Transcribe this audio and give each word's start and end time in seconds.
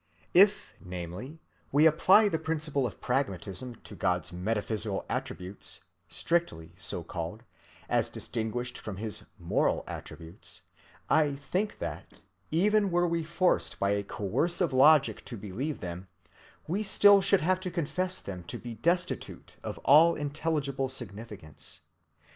If, 0.33 0.73
namely, 0.83 1.41
we 1.71 1.85
apply 1.85 2.27
the 2.27 2.39
principle 2.39 2.87
of 2.87 2.99
pragmatism 2.99 3.75
to 3.83 3.93
God's 3.93 4.33
metaphysical 4.33 5.05
attributes, 5.07 5.81
strictly 6.07 6.73
so 6.75 7.03
called, 7.03 7.43
as 7.87 8.09
distinguished 8.09 8.79
from 8.79 8.97
his 8.97 9.27
moral 9.37 9.83
attributes, 9.85 10.61
I 11.07 11.35
think 11.35 11.77
that, 11.77 12.19
even 12.49 12.89
were 12.89 13.07
we 13.07 13.23
forced 13.23 13.77
by 13.77 13.91
a 13.91 14.01
coercive 14.01 14.73
logic 14.73 15.23
to 15.25 15.37
believe 15.37 15.81
them, 15.81 16.07
we 16.67 16.81
still 16.81 17.21
should 17.21 17.41
have 17.41 17.59
to 17.59 17.69
confess 17.69 18.19
them 18.19 18.43
to 18.45 18.57
be 18.57 18.73
destitute 18.73 19.55
of 19.61 19.77
all 19.85 20.15
intelligible 20.15 20.89
significance. 20.89 21.81